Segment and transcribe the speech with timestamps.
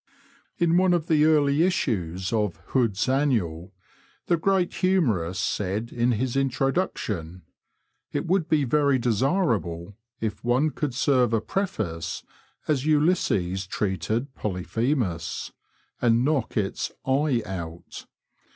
[0.57, 3.71] In one of the early issues of Hood's Annual,'*
[4.25, 7.43] the great humorist said in his introduction,"
[8.11, 12.23] It would be very desirable if one could serve a frefo/ce
[12.67, 15.51] as Ulysses treated Polyphemus—
[16.01, 18.07] and knock its */* out.'